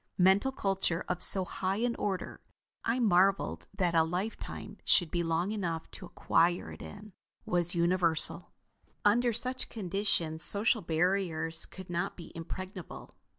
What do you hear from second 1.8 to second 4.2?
order I marveled that a